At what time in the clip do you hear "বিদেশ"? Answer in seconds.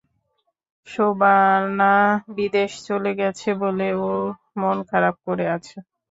2.35-2.71